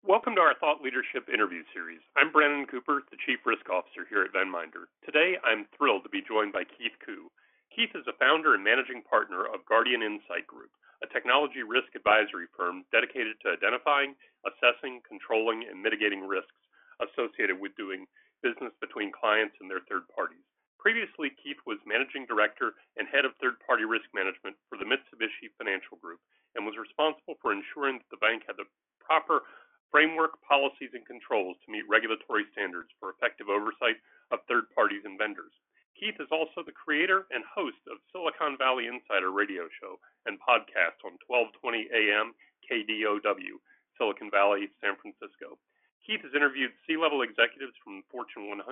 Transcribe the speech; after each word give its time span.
Welcome 0.00 0.32
to 0.40 0.40
our 0.40 0.56
Thought 0.56 0.80
Leadership 0.80 1.28
interview 1.28 1.60
series. 1.76 2.00
I'm 2.16 2.32
Brandon 2.32 2.64
Cooper, 2.64 3.04
the 3.12 3.20
Chief 3.20 3.44
Risk 3.44 3.68
Officer 3.68 4.08
here 4.08 4.24
at 4.24 4.32
Venminder. 4.32 4.88
Today, 5.04 5.36
I'm 5.44 5.68
thrilled 5.76 6.08
to 6.08 6.10
be 6.10 6.24
joined 6.24 6.56
by 6.56 6.64
Keith 6.64 6.96
Koo. 7.04 7.28
Keith 7.68 7.92
is 7.92 8.08
the 8.08 8.16
founder 8.16 8.56
and 8.56 8.64
managing 8.64 9.04
partner 9.04 9.44
of 9.44 9.68
Guardian 9.68 10.00
Insight 10.00 10.48
Group, 10.48 10.72
a 11.04 11.12
technology 11.12 11.60
risk 11.60 11.92
advisory 11.92 12.48
firm 12.56 12.88
dedicated 12.88 13.36
to 13.44 13.52
identifying, 13.52 14.16
assessing, 14.48 15.04
controlling, 15.04 15.68
and 15.68 15.76
mitigating 15.76 16.24
risks 16.24 16.56
associated 17.04 17.60
with 17.60 17.76
doing 17.76 18.08
business 18.40 18.72
between 18.80 19.12
clients 19.12 19.60
and 19.60 19.68
their 19.68 19.84
third 19.84 20.08
parties. 20.16 20.48
Previously, 20.80 21.28
Keith 21.44 21.60
was 21.68 21.76
managing 21.84 22.24
director 22.24 22.72
and 22.96 23.04
head 23.04 23.28
of 23.28 23.36
third 23.36 23.60
party 23.68 23.84
risk 23.84 24.08
management 24.16 24.56
for 24.72 24.80
the 24.80 24.88
Mitsubishi 24.88 25.52
Financial 25.60 26.00
Group 26.00 26.24
and 26.56 26.64
was 26.64 26.80
responsible 26.80 27.36
for 27.44 27.52
ensuring 27.52 28.00
that 28.00 28.08
the 28.08 28.24
bank 28.24 28.48
had 28.48 28.56
the 28.56 28.64
proper 29.04 29.44
framework, 29.90 30.38
policies, 30.46 30.94
and 30.94 31.04
controls 31.04 31.58
to 31.62 31.72
meet 31.72 31.86
regulatory 31.90 32.46
standards 32.54 32.88
for 32.98 33.10
effective 33.10 33.50
oversight 33.50 33.98
of 34.30 34.40
third 34.46 34.70
parties 34.74 35.02
and 35.04 35.18
vendors. 35.18 35.52
Keith 35.98 36.16
is 36.16 36.32
also 36.32 36.64
the 36.64 36.72
creator 36.72 37.26
and 37.28 37.44
host 37.44 37.82
of 37.90 38.00
Silicon 38.08 38.56
Valley 38.56 38.88
Insider 38.88 39.30
radio 39.30 39.68
show 39.82 40.00
and 40.24 40.40
podcast 40.40 40.96
on 41.04 41.20
1220 41.28 41.92
AM 41.92 42.32
KDOW, 42.64 43.60
Silicon 43.98 44.30
Valley, 44.32 44.72
San 44.80 44.96
Francisco. 44.96 45.60
Keith 46.00 46.24
has 46.24 46.32
interviewed 46.32 46.72
C-level 46.88 47.20
executives 47.20 47.76
from 47.84 48.02
Fortune 48.08 48.48
100, 48.48 48.64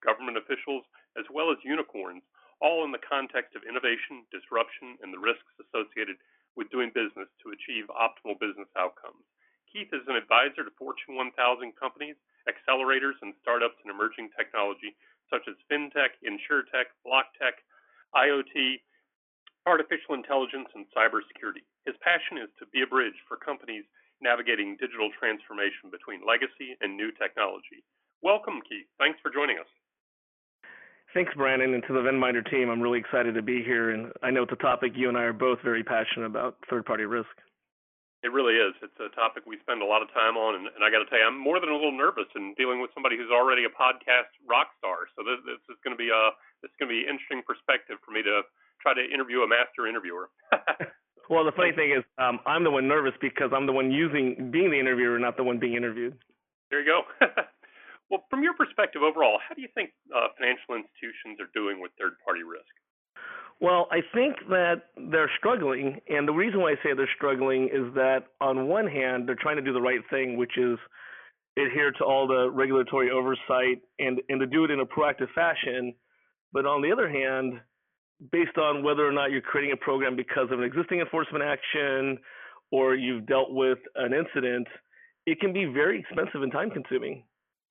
government 0.00 0.38
officials, 0.38 0.86
as 1.18 1.26
well 1.28 1.50
as 1.50 1.58
unicorns, 1.66 2.22
all 2.62 2.86
in 2.86 2.94
the 2.94 3.02
context 3.02 3.58
of 3.58 3.66
innovation, 3.66 4.22
disruption, 4.30 4.96
and 5.02 5.12
the 5.12 5.18
risks 5.18 5.50
associated 5.58 6.16
with 6.54 6.70
doing 6.70 6.94
business 6.94 7.28
to 7.42 7.50
achieve 7.54 7.90
optimal 7.90 8.38
business 8.38 8.70
outcomes. 8.78 9.27
Keith 9.78 9.94
is 9.94 10.02
an 10.10 10.18
advisor 10.18 10.66
to 10.66 10.74
Fortune 10.74 11.14
1000 11.14 11.38
companies, 11.78 12.18
accelerators, 12.50 13.14
and 13.22 13.30
startups 13.38 13.78
in 13.86 13.94
emerging 13.94 14.26
technology 14.34 14.98
such 15.30 15.46
as 15.46 15.54
fintech, 15.70 16.18
insurtech, 16.26 16.90
blocktech, 17.06 17.62
IoT, 18.10 18.82
artificial 19.70 20.18
intelligence, 20.18 20.66
and 20.74 20.82
cybersecurity. 20.90 21.62
His 21.86 21.94
passion 22.02 22.42
is 22.42 22.50
to 22.58 22.66
be 22.74 22.82
a 22.82 22.90
bridge 22.90 23.14
for 23.30 23.38
companies 23.38 23.86
navigating 24.18 24.74
digital 24.82 25.14
transformation 25.14 25.94
between 25.94 26.26
legacy 26.26 26.74
and 26.82 26.98
new 26.98 27.14
technology. 27.14 27.86
Welcome, 28.18 28.58
Keith. 28.66 28.90
Thanks 28.98 29.22
for 29.22 29.30
joining 29.30 29.62
us. 29.62 29.70
Thanks, 31.14 31.30
Brandon, 31.38 31.78
and 31.78 31.86
to 31.86 31.94
the 31.94 32.02
Venminder 32.02 32.42
team. 32.50 32.66
I'm 32.66 32.82
really 32.82 32.98
excited 32.98 33.38
to 33.38 33.46
be 33.46 33.62
here, 33.62 33.94
and 33.94 34.10
I 34.26 34.34
know 34.34 34.42
it's 34.42 34.52
a 34.52 34.58
topic 34.58 34.98
you 34.98 35.08
and 35.08 35.16
I 35.16 35.22
are 35.22 35.32
both 35.32 35.62
very 35.62 35.84
passionate 35.86 36.26
about 36.26 36.58
third-party 36.66 37.04
risk. 37.04 37.30
It 38.26 38.34
really 38.34 38.58
is. 38.58 38.74
It's 38.82 38.98
a 38.98 39.14
topic 39.14 39.46
we 39.46 39.62
spend 39.62 39.78
a 39.78 39.86
lot 39.86 40.02
of 40.02 40.10
time 40.10 40.34
on, 40.34 40.58
and, 40.58 40.66
and 40.74 40.82
I 40.82 40.90
got 40.90 40.98
to 40.98 41.06
tell 41.06 41.22
you, 41.22 41.26
I'm 41.30 41.38
more 41.38 41.62
than 41.62 41.70
a 41.70 41.76
little 41.78 41.94
nervous 41.94 42.26
in 42.34 42.50
dealing 42.58 42.82
with 42.82 42.90
somebody 42.90 43.14
who's 43.14 43.30
already 43.30 43.62
a 43.62 43.70
podcast 43.70 44.34
rock 44.42 44.74
star. 44.82 45.06
So 45.14 45.22
this, 45.22 45.38
this 45.46 45.62
is 45.70 45.78
going 45.86 45.94
to 45.94 46.00
be 46.00 46.10
a 46.10 46.34
this 46.58 46.74
is 46.74 46.76
going 46.82 46.90
to 46.90 46.96
be 46.98 47.06
interesting 47.06 47.46
perspective 47.46 48.02
for 48.02 48.10
me 48.10 48.26
to 48.26 48.42
try 48.82 48.90
to 48.90 49.02
interview 49.06 49.46
a 49.46 49.48
master 49.48 49.86
interviewer. 49.86 50.34
well, 51.30 51.46
the 51.46 51.54
funny 51.54 51.70
thing 51.70 51.94
is, 51.94 52.02
um, 52.18 52.42
I'm 52.42 52.66
the 52.66 52.74
one 52.74 52.90
nervous 52.90 53.14
because 53.22 53.54
I'm 53.54 53.70
the 53.70 53.76
one 53.76 53.94
using 53.94 54.50
being 54.50 54.74
the 54.74 54.80
interviewer, 54.82 55.14
not 55.22 55.38
the 55.38 55.46
one 55.46 55.62
being 55.62 55.78
interviewed. 55.78 56.18
There 56.74 56.82
you 56.82 56.90
go. 56.90 57.06
well, 58.10 58.26
from 58.26 58.42
your 58.42 58.58
perspective 58.58 59.06
overall, 59.06 59.38
how 59.38 59.54
do 59.54 59.62
you 59.62 59.70
think 59.78 59.94
uh, 60.10 60.34
financial 60.34 60.74
institutions 60.74 61.38
are 61.38 61.50
doing 61.54 61.78
with 61.78 61.94
third-party 62.02 62.42
risk? 62.42 62.74
Well, 63.60 63.88
I 63.90 64.02
think 64.14 64.36
that 64.50 64.94
they're 65.10 65.30
struggling, 65.38 66.00
and 66.08 66.28
the 66.28 66.32
reason 66.32 66.60
why 66.60 66.72
I 66.72 66.74
say 66.82 66.92
they're 66.96 67.08
struggling 67.16 67.64
is 67.64 67.94
that 67.94 68.24
on 68.40 68.68
one 68.68 68.86
hand, 68.86 69.26
they're 69.26 69.40
trying 69.40 69.56
to 69.56 69.62
do 69.62 69.72
the 69.72 69.80
right 69.80 70.00
thing, 70.10 70.36
which 70.36 70.56
is 70.56 70.78
adhere 71.56 71.90
to 71.92 72.04
all 72.04 72.28
the 72.28 72.50
regulatory 72.50 73.10
oversight 73.10 73.82
and 73.98 74.20
and 74.28 74.40
to 74.40 74.46
do 74.46 74.64
it 74.64 74.70
in 74.70 74.80
a 74.80 74.86
proactive 74.86 75.30
fashion. 75.34 75.94
But 76.52 76.66
on 76.66 76.82
the 76.82 76.92
other 76.92 77.08
hand, 77.08 77.60
based 78.30 78.56
on 78.58 78.82
whether 78.82 79.06
or 79.06 79.12
not 79.12 79.30
you're 79.30 79.40
creating 79.40 79.72
a 79.72 79.76
program 79.76 80.16
because 80.16 80.48
of 80.50 80.58
an 80.60 80.64
existing 80.64 81.00
enforcement 81.00 81.44
action 81.44 82.18
or 82.70 82.94
you've 82.94 83.26
dealt 83.26 83.52
with 83.52 83.78
an 83.96 84.12
incident, 84.12 84.68
it 85.26 85.40
can 85.40 85.52
be 85.52 85.64
very 85.64 85.98
expensive 86.00 86.42
and 86.42 86.52
time 86.52 86.70
consuming. 86.70 87.24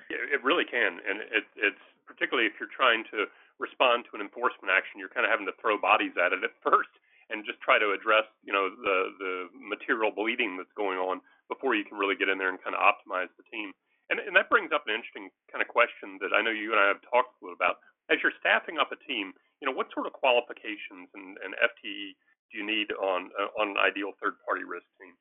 It 0.09 0.41
really 0.43 0.65
can, 0.65 1.03
and 1.03 1.21
it, 1.29 1.45
it's 1.57 1.85
particularly 2.07 2.47
if 2.47 2.53
you're 2.59 2.71
trying 2.71 3.03
to 3.11 3.27
respond 3.59 4.05
to 4.09 4.17
an 4.17 4.21
enforcement 4.21 4.71
action, 4.71 4.97
you're 4.97 5.11
kind 5.11 5.25
of 5.25 5.31
having 5.31 5.45
to 5.45 5.55
throw 5.59 5.77
bodies 5.77 6.15
at 6.17 6.31
it 6.31 6.41
at 6.41 6.53
first 6.63 6.89
and 7.29 7.43
just 7.43 7.59
try 7.59 7.77
to 7.77 7.91
address, 7.91 8.27
you 8.43 8.51
know, 8.51 8.69
the 8.71 8.97
the 9.19 9.33
material 9.55 10.11
bleeding 10.11 10.55
that's 10.55 10.73
going 10.75 10.97
on 10.97 11.21
before 11.47 11.75
you 11.75 11.83
can 11.83 11.97
really 11.97 12.15
get 12.15 12.29
in 12.29 12.37
there 12.37 12.51
and 12.51 12.61
kind 12.61 12.75
of 12.75 12.81
optimize 12.83 13.31
the 13.35 13.47
team. 13.51 13.71
And 14.09 14.19
and 14.19 14.35
that 14.35 14.49
brings 14.49 14.71
up 14.71 14.87
an 14.87 14.95
interesting 14.95 15.29
kind 15.51 15.61
of 15.61 15.67
question 15.67 16.19
that 16.23 16.31
I 16.31 16.41
know 16.41 16.51
you 16.51 16.71
and 16.71 16.79
I 16.79 16.87
have 16.87 17.03
talked 17.07 17.35
a 17.37 17.41
little 17.43 17.59
about. 17.59 17.83
As 18.07 18.23
you're 18.23 18.35
staffing 18.39 18.79
up 18.79 18.95
a 18.95 18.99
team, 19.03 19.35
you 19.59 19.67
know, 19.67 19.75
what 19.75 19.91
sort 19.91 20.07
of 20.07 20.15
qualifications 20.15 21.11
and, 21.11 21.35
and 21.43 21.51
FTE 21.59 22.15
do 22.51 22.53
you 22.55 22.65
need 22.65 22.87
on 22.95 23.31
uh, 23.35 23.51
on 23.59 23.75
an 23.75 23.79
ideal 23.79 24.15
third 24.23 24.39
party 24.47 24.63
risk 24.63 24.87
team? 24.99 25.15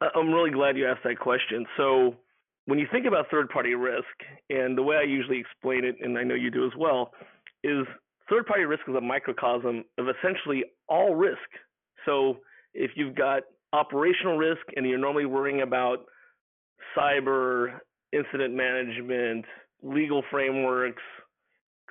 I'm 0.00 0.32
really 0.32 0.50
glad 0.50 0.76
you 0.76 0.88
asked 0.88 1.04
that 1.04 1.18
question. 1.18 1.66
So 1.76 2.16
when 2.66 2.78
you 2.78 2.86
think 2.92 3.06
about 3.06 3.26
third 3.30 3.48
party 3.48 3.74
risk, 3.74 4.04
and 4.48 4.76
the 4.76 4.82
way 4.82 4.96
I 4.96 5.02
usually 5.02 5.38
explain 5.38 5.84
it, 5.84 5.96
and 6.00 6.16
I 6.18 6.24
know 6.24 6.34
you 6.34 6.50
do 6.50 6.64
as 6.66 6.72
well, 6.78 7.12
is 7.64 7.86
third 8.28 8.46
party 8.46 8.64
risk 8.64 8.82
is 8.88 8.94
a 8.94 9.00
microcosm 9.00 9.84
of 9.98 10.06
essentially 10.08 10.64
all 10.90 11.14
risk. 11.14 11.38
So 12.04 12.38
if 12.74 12.90
you've 12.96 13.14
got 13.14 13.44
operational 13.72 14.36
risk 14.36 14.60
and 14.76 14.86
you're 14.86 14.98
normally 14.98 15.26
worrying 15.26 15.62
about 15.62 16.04
cyber, 16.96 17.78
incident 18.12 18.54
management, 18.54 19.44
legal 19.82 20.22
frameworks, 20.30 21.02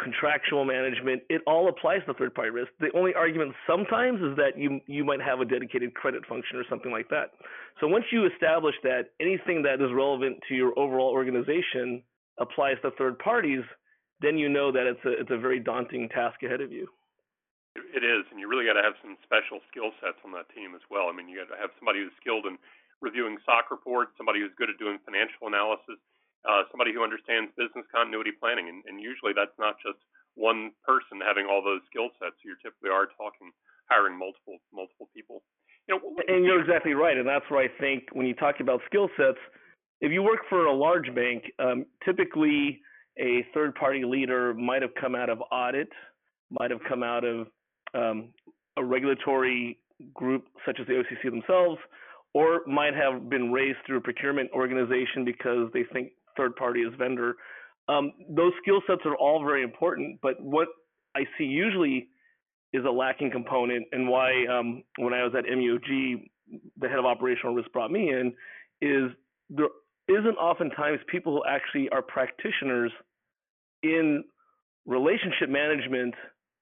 contractual 0.01 0.63
management, 0.65 1.21
it 1.29 1.41
all 1.45 1.69
applies 1.69 1.99
to 2.05 2.13
third 2.13 2.33
party 2.33 2.51
risk. 2.51 2.71
The 2.79 2.89
only 2.95 3.13
argument 3.13 3.53
sometimes 3.67 4.21
is 4.21 4.35
that 4.37 4.57
you 4.57 4.79
you 4.87 5.03
might 5.03 5.21
have 5.21 5.39
a 5.39 5.45
dedicated 5.45 5.93
credit 5.93 6.25
function 6.25 6.57
or 6.57 6.63
something 6.69 6.91
like 6.91 7.09
that. 7.09 7.31
So 7.79 7.87
once 7.87 8.05
you 8.11 8.25
establish 8.27 8.75
that 8.83 9.11
anything 9.19 9.63
that 9.63 9.75
is 9.75 9.91
relevant 9.93 10.37
to 10.47 10.55
your 10.55 10.77
overall 10.77 11.09
organization 11.09 12.03
applies 12.39 12.75
to 12.81 12.91
third 12.91 13.19
parties, 13.19 13.63
then 14.21 14.37
you 14.37 14.49
know 14.49 14.71
that 14.71 14.85
it's 14.85 15.03
a 15.05 15.19
it's 15.19 15.31
a 15.31 15.37
very 15.37 15.59
daunting 15.59 16.09
task 16.09 16.43
ahead 16.43 16.61
of 16.61 16.71
you. 16.71 16.87
It 17.77 18.01
is, 18.01 18.25
and 18.33 18.41
you 18.41 18.49
really 18.49 18.65
got 18.65 18.81
to 18.81 18.85
have 18.85 18.97
some 19.01 19.13
special 19.21 19.61
skill 19.69 19.93
sets 20.01 20.17
on 20.25 20.33
that 20.33 20.49
team 20.53 20.73
as 20.73 20.81
well. 20.89 21.05
I 21.05 21.13
mean, 21.13 21.29
you 21.29 21.37
got 21.37 21.53
to 21.53 21.59
have 21.61 21.69
somebody 21.77 22.01
who's 22.01 22.15
skilled 22.17 22.49
in 22.49 22.57
reviewing 23.01 23.37
SOC 23.45 23.69
reports, 23.69 24.17
somebody 24.17 24.41
who's 24.41 24.53
good 24.57 24.73
at 24.73 24.81
doing 24.81 24.97
financial 25.05 25.47
analysis, 25.47 26.01
uh, 26.43 26.65
somebody 26.73 26.91
who 26.91 27.05
understands 27.05 27.53
business 27.55 27.85
continuity 27.93 28.33
planning, 28.33 28.67
and, 28.67 28.81
and 28.89 28.97
usually 28.97 29.37
that's 29.37 29.55
not 29.61 29.77
just 29.85 30.01
one 30.35 30.71
person 30.81 31.21
having 31.21 31.45
all 31.45 31.61
those 31.61 31.83
skill 31.91 32.09
sets. 32.17 32.41
You 32.41 32.57
typically 32.63 32.89
are 32.89 33.11
talking 33.15 33.51
hiring 33.91 34.17
multiple 34.17 34.57
multiple 34.73 35.09
people. 35.13 35.43
You 35.87 35.97
know, 35.97 36.01
and 36.27 36.45
you're 36.45 36.61
exactly 36.61 36.93
right, 36.93 37.17
and 37.17 37.27
that's 37.27 37.45
where 37.49 37.61
I 37.61 37.69
think 37.79 38.09
when 38.13 38.25
you 38.25 38.35
talk 38.35 38.59
about 38.59 38.81
skill 38.85 39.09
sets, 39.17 39.39
if 40.01 40.11
you 40.11 40.23
work 40.23 40.41
for 40.47 40.65
a 40.65 40.73
large 40.73 41.13
bank, 41.13 41.43
um, 41.59 41.85
typically 42.05 42.79
a 43.19 43.45
third 43.53 43.75
party 43.75 44.05
leader 44.05 44.53
might 44.53 44.81
have 44.81 44.93
come 44.99 45.15
out 45.15 45.29
of 45.29 45.41
audit, 45.51 45.89
might 46.51 46.71
have 46.71 46.79
come 46.87 47.03
out 47.03 47.25
of 47.25 47.47
um, 47.93 48.29
a 48.77 48.83
regulatory 48.83 49.77
group 50.13 50.45
such 50.65 50.79
as 50.79 50.87
the 50.87 50.93
OCC 50.93 51.29
themselves, 51.29 51.79
or 52.33 52.61
might 52.67 52.93
have 52.93 53.29
been 53.29 53.51
raised 53.51 53.77
through 53.85 53.97
a 53.97 54.01
procurement 54.01 54.49
organization 54.53 55.25
because 55.25 55.69
they 55.73 55.83
think 55.91 56.11
third 56.37 56.55
party 56.55 56.81
is 56.81 56.93
vendor. 56.97 57.35
Um, 57.87 58.13
those 58.29 58.53
skill 58.61 58.81
sets 58.87 59.01
are 59.05 59.15
all 59.15 59.43
very 59.43 59.63
important, 59.63 60.19
but 60.21 60.39
what 60.39 60.67
I 61.15 61.21
see 61.37 61.45
usually 61.45 62.07
is 62.71 62.85
a 62.85 62.91
lacking 62.91 63.31
component, 63.31 63.87
and 63.91 64.07
why 64.07 64.45
um, 64.45 64.83
when 64.97 65.13
I 65.13 65.23
was 65.23 65.33
at 65.35 65.45
MUFG, 65.45 66.29
the 66.77 66.87
head 66.87 66.99
of 66.99 67.05
operational 67.05 67.55
risk 67.55 67.71
brought 67.71 67.91
me 67.91 68.09
in, 68.09 68.33
is 68.81 69.11
there 69.49 69.69
isn't 70.07 70.37
oftentimes 70.37 70.99
people 71.07 71.33
who 71.33 71.43
actually 71.47 71.89
are 71.89 72.01
practitioners 72.01 72.91
in 73.81 74.23
relationship 74.85 75.49
management 75.49 76.13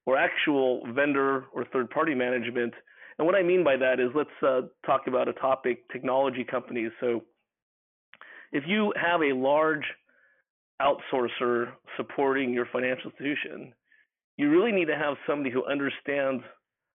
or 0.08 0.18
actual 0.18 0.82
vendor 0.96 1.46
or 1.54 1.66
third 1.66 1.90
party 1.92 2.16
management. 2.16 2.74
And 3.20 3.28
what 3.28 3.36
I 3.36 3.44
mean 3.44 3.64
by 3.64 3.76
that 3.76 4.00
is 4.00 4.08
let's 4.16 4.30
uh, 4.42 4.62
talk 4.86 5.02
about 5.08 5.28
a 5.28 5.34
topic 5.34 5.84
technology 5.92 6.46
companies. 6.50 6.92
So 7.02 7.26
if 8.54 8.64
you 8.66 8.94
have 8.96 9.22
a 9.22 9.36
large 9.36 9.84
outsourcer 10.82 11.72
supporting 11.98 12.54
your 12.54 12.68
financial 12.72 13.12
institution, 13.12 13.74
you 14.38 14.50
really 14.50 14.72
need 14.72 14.86
to 14.86 14.96
have 14.96 15.16
somebody 15.28 15.50
who 15.50 15.66
understands 15.66 16.42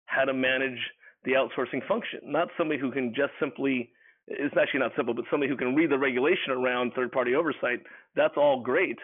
how 0.06 0.24
to 0.24 0.34
manage 0.34 0.78
the 1.24 1.32
outsourcing 1.32 1.86
function, 1.88 2.20
not 2.24 2.48
somebody 2.58 2.78
who 2.78 2.92
can 2.92 3.14
just 3.14 3.32
simply 3.40 3.90
it's 4.30 4.54
actually 4.60 4.80
not 4.80 4.92
simple, 4.94 5.14
but 5.14 5.24
somebody 5.30 5.48
who 5.48 5.56
can 5.56 5.74
read 5.74 5.90
the 5.90 5.98
regulation 5.98 6.52
around 6.52 6.92
third 6.94 7.10
party 7.10 7.34
oversight. 7.34 7.80
That's 8.14 8.34
all 8.36 8.60
great. 8.62 8.98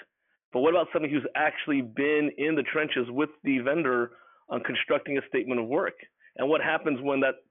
But 0.55 0.61
what 0.61 0.71
about 0.71 0.87
somebody 0.93 1.13
who's 1.13 1.27
actually 1.35 1.83
been 1.83 2.31
in 2.39 2.55
the 2.55 2.63
trenches 2.63 3.11
with 3.11 3.31
the 3.43 3.59
vendor 3.59 4.13
on 4.49 4.63
constructing 4.63 5.19
a 5.19 5.27
statement 5.27 5.61
of 5.61 5.67
work? 5.67 5.99
And 6.39 6.49
what 6.49 6.63
happens 6.63 7.03
when 7.03 7.19
that 7.21 7.43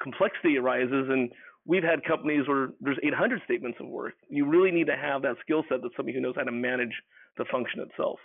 complexity 0.00 0.56
arises 0.56 1.10
and 1.10 1.34
we've 1.66 1.82
had 1.82 2.06
companies 2.06 2.46
where 2.46 2.70
there's 2.80 2.98
800 3.02 3.42
statements 3.44 3.78
of 3.80 3.88
work. 3.88 4.14
You 4.30 4.46
really 4.46 4.70
need 4.70 4.86
to 4.86 4.96
have 4.96 5.22
that 5.22 5.36
skill 5.42 5.64
set 5.68 5.82
that 5.82 5.90
somebody 5.96 6.14
who 6.14 6.22
knows 6.22 6.38
how 6.38 6.46
to 6.46 6.54
manage 6.54 6.94
the 7.36 7.44
function 7.50 7.80
itself. 7.80 8.22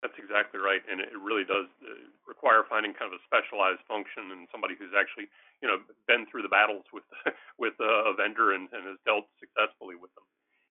That's 0.00 0.14
exactly 0.14 0.62
right, 0.62 0.78
and 0.86 1.02
it 1.02 1.10
really 1.18 1.42
does 1.42 1.66
uh, 1.82 1.90
require 2.22 2.62
finding 2.70 2.94
kind 2.94 3.10
of 3.10 3.18
a 3.18 3.22
specialized 3.26 3.82
function 3.90 4.30
and 4.30 4.46
somebody 4.54 4.78
who's 4.78 4.94
actually, 4.94 5.26
you 5.58 5.66
know, 5.66 5.82
been 6.06 6.22
through 6.30 6.46
the 6.46 6.54
battles 6.54 6.86
with 6.94 7.02
with 7.58 7.74
a 7.82 8.14
vendor 8.14 8.54
and, 8.54 8.70
and 8.70 8.86
has 8.86 8.94
dealt 9.02 9.26
successfully 9.42 9.98
with 9.98 10.14
them. 10.14 10.22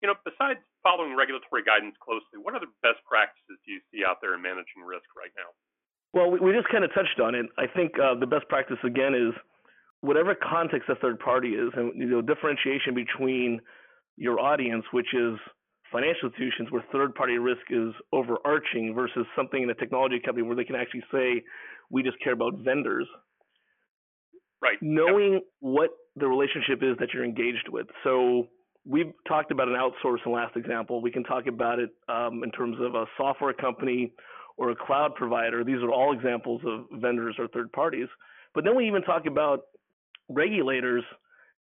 You 0.03 0.11
know, 0.11 0.19
besides 0.27 0.59
following 0.83 1.15
regulatory 1.15 1.63
guidance 1.63 1.95
closely, 2.03 2.35
what 2.35 2.51
other 2.51 2.67
best 2.83 2.99
practices 3.07 3.55
do 3.63 3.71
you 3.71 3.79
see 3.87 4.03
out 4.03 4.19
there 4.19 4.35
in 4.35 4.43
managing 4.43 4.83
risk 4.83 5.07
right 5.15 5.31
now? 5.39 5.47
Well, 6.11 6.27
we, 6.27 6.43
we 6.43 6.51
just 6.51 6.67
kind 6.67 6.83
of 6.83 6.91
touched 6.91 7.23
on 7.23 7.33
it. 7.33 7.47
I 7.55 7.71
think 7.71 7.95
uh, 7.95 8.19
the 8.19 8.27
best 8.27 8.43
practice 8.51 8.77
again 8.83 9.15
is 9.15 9.31
whatever 10.03 10.35
context 10.35 10.91
a 10.91 10.99
third 10.99 11.23
party 11.23 11.55
is, 11.55 11.71
and 11.79 11.95
you 11.95 12.05
know, 12.05 12.21
differentiation 12.21 12.93
between 12.93 13.63
your 14.17 14.43
audience, 14.43 14.83
which 14.91 15.07
is 15.15 15.39
financial 15.87 16.27
institutions 16.27 16.67
where 16.69 16.83
third 16.91 17.15
party 17.15 17.39
risk 17.39 17.63
is 17.71 17.95
overarching 18.11 18.93
versus 18.93 19.25
something 19.37 19.63
in 19.63 19.69
a 19.69 19.73
technology 19.75 20.19
company 20.19 20.45
where 20.45 20.55
they 20.55 20.65
can 20.65 20.75
actually 20.75 21.03
say, 21.15 21.41
we 21.89 22.03
just 22.03 22.19
care 22.19 22.33
about 22.33 22.59
vendors. 22.59 23.07
Right. 24.61 24.77
Knowing 24.81 25.33
yep. 25.33 25.43
what 25.61 25.91
the 26.17 26.27
relationship 26.27 26.83
is 26.83 26.97
that 26.99 27.13
you're 27.13 27.23
engaged 27.23 27.69
with. 27.69 27.87
So 28.03 28.47
we've 28.85 29.13
talked 29.27 29.51
about 29.51 29.67
an 29.67 29.75
outsource 29.75 30.17
in 30.25 30.31
the 30.31 30.35
last 30.35 30.55
example. 30.55 31.01
We 31.01 31.11
can 31.11 31.23
talk 31.23 31.47
about 31.47 31.79
it 31.79 31.91
um, 32.09 32.43
in 32.43 32.51
terms 32.51 32.77
of 32.81 32.95
a 32.95 33.05
software 33.17 33.53
company 33.53 34.13
or 34.57 34.71
a 34.71 34.75
cloud 34.75 35.15
provider. 35.15 35.63
These 35.63 35.81
are 35.81 35.91
all 35.91 36.13
examples 36.13 36.61
of 36.65 36.85
vendors 37.01 37.35
or 37.39 37.47
third 37.47 37.71
parties. 37.71 38.07
But 38.53 38.63
then 38.63 38.75
we 38.75 38.87
even 38.87 39.01
talk 39.01 39.25
about 39.25 39.61
regulators 40.29 41.03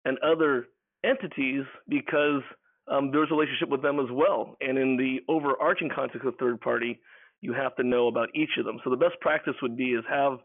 and 0.05 0.19
other 0.19 0.67
entities 1.05 1.65
because 1.89 2.43
um, 2.89 3.11
there's 3.13 3.29
a 3.31 3.35
relationship 3.35 3.69
with 3.69 3.83
them 3.83 4.01
as 4.01 4.11
well. 4.11 4.57
And 4.61 4.77
in 4.77 4.97
the 4.97 5.21
overarching 5.33 5.91
context 5.95 6.27
of 6.27 6.35
third 6.39 6.61
party, 6.61 7.01
you 7.41 7.53
have 7.53 7.75
to 7.77 7.83
know 7.83 8.09
about 8.09 8.29
each 8.35 8.51
of 8.59 8.65
them. 8.65 8.79
So 8.85 8.91
the 8.91 8.97
best 8.97 9.15
practice 9.21 9.55
would 9.63 9.77
be 9.77 9.91
is 9.93 10.05
have 10.09 10.39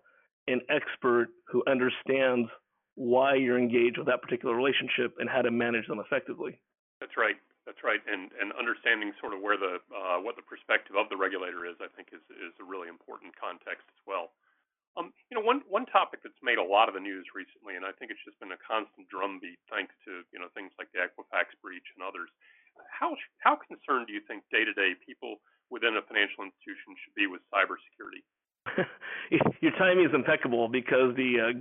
an 0.47 0.61
expert 0.69 1.27
who 1.51 1.63
understands 1.69 2.49
why 2.95 3.35
you're 3.35 3.59
engaged 3.59 3.97
with 3.97 4.07
that 4.07 4.21
particular 4.21 4.55
relationship 4.55 5.15
and 5.19 5.29
how 5.29 5.41
to 5.41 5.51
manage 5.51 5.85
them 5.87 5.99
effectively. 5.99 6.59
That's 7.07 7.15
right. 7.15 7.39
That's 7.63 7.79
right. 7.87 8.03
And 8.03 8.35
and 8.35 8.51
understanding 8.59 9.15
sort 9.23 9.31
of 9.31 9.39
where 9.39 9.55
the 9.55 9.79
uh, 9.87 10.19
what 10.19 10.35
the 10.35 10.43
perspective 10.43 10.99
of 10.99 11.07
the 11.07 11.15
regulator 11.15 11.63
is, 11.63 11.79
I 11.79 11.87
think, 11.95 12.11
is 12.11 12.19
is 12.35 12.51
a 12.59 12.67
really 12.67 12.91
important 12.91 13.31
context 13.39 13.87
as 13.87 14.01
well. 14.03 14.35
Um, 14.99 15.15
you 15.31 15.39
know, 15.39 15.45
one 15.47 15.63
one 15.71 15.87
topic 15.87 16.19
that's 16.19 16.43
made 16.43 16.59
a 16.59 16.67
lot 16.67 16.91
of 16.91 16.99
the 16.99 17.03
news 17.03 17.31
recently, 17.31 17.79
and 17.79 17.87
I 17.87 17.95
think 17.95 18.11
it's 18.11 18.19
just 18.27 18.35
been 18.43 18.51
a 18.51 18.59
constant 18.59 19.07
drumbeat, 19.07 19.55
thanks 19.71 19.95
to 20.03 20.27
you 20.35 20.39
know 20.43 20.51
things 20.51 20.75
like 20.75 20.91
the 20.91 20.99
Equifax 20.99 21.55
breach 21.63 21.87
and 21.95 22.03
others. 22.03 22.27
How 22.91 23.15
how 23.39 23.55
concerned 23.55 24.11
do 24.11 24.13
you 24.15 24.23
think 24.27 24.43
day 24.51 24.67
to 24.67 24.75
day 24.75 24.91
people 24.99 25.39
within 25.71 25.95
a 25.95 26.03
financial 26.03 26.43
institution 26.43 26.91
should 26.99 27.15
be 27.15 27.31
with 27.31 27.39
cybersecurity? 27.55 28.19
Your 29.63 29.71
timing 29.79 30.03
is 30.03 30.11
impeccable 30.11 30.67
because 30.67 31.15
the 31.15 31.31
uh, 31.39 31.55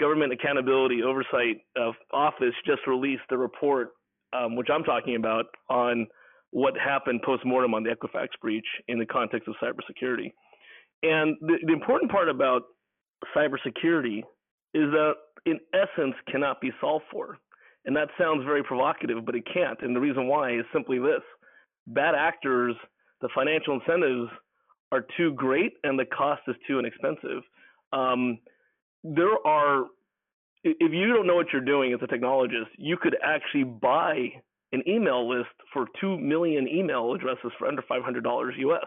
Government 0.00 0.32
Accountability 0.32 1.04
Oversight 1.04 1.60
uh, 1.76 1.92
Office 2.08 2.56
just 2.64 2.88
released 2.88 3.28
a 3.28 3.36
report, 3.36 3.92
um, 4.32 4.56
which 4.56 4.68
I'm 4.72 4.84
talking 4.84 5.16
about, 5.16 5.46
on 5.68 6.06
what 6.50 6.74
happened 6.78 7.22
post 7.22 7.44
mortem 7.44 7.74
on 7.74 7.82
the 7.82 7.90
Equifax 7.90 8.28
breach 8.40 8.66
in 8.88 8.98
the 8.98 9.06
context 9.06 9.48
of 9.48 9.54
cybersecurity. 9.62 10.32
And 11.02 11.36
the, 11.40 11.58
the 11.66 11.72
important 11.72 12.10
part 12.10 12.28
about 12.28 12.62
cybersecurity 13.36 14.18
is 14.74 14.90
that, 14.90 15.14
in 15.46 15.58
essence, 15.74 16.14
cannot 16.30 16.60
be 16.60 16.70
solved 16.80 17.04
for. 17.10 17.38
And 17.84 17.96
that 17.96 18.08
sounds 18.18 18.44
very 18.44 18.62
provocative, 18.62 19.24
but 19.24 19.34
it 19.34 19.44
can't. 19.52 19.80
And 19.82 19.96
the 19.96 20.00
reason 20.00 20.28
why 20.28 20.52
is 20.52 20.64
simply 20.72 20.98
this 20.98 21.22
bad 21.88 22.14
actors, 22.14 22.76
the 23.20 23.28
financial 23.34 23.74
incentives 23.80 24.30
are 24.92 25.04
too 25.16 25.32
great 25.32 25.72
and 25.82 25.98
the 25.98 26.04
cost 26.04 26.42
is 26.46 26.54
too 26.68 26.78
inexpensive. 26.78 27.42
Um, 27.92 28.38
there 29.02 29.44
are, 29.44 29.86
if 30.64 30.92
you 30.92 31.12
don't 31.12 31.26
know 31.26 31.34
what 31.34 31.46
you're 31.52 31.62
doing 31.62 31.92
as 31.92 32.00
a 32.02 32.06
technologist, 32.06 32.68
you 32.76 32.96
could 32.96 33.16
actually 33.22 33.64
buy 33.64 34.28
an 34.72 34.82
email 34.86 35.28
list 35.28 35.50
for 35.72 35.86
2 36.00 36.18
million 36.18 36.68
email 36.68 37.12
addresses 37.14 37.50
for 37.58 37.66
under 37.66 37.82
$500 37.82 38.58
US. 38.58 38.86